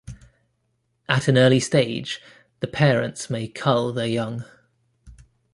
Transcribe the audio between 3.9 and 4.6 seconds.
their young.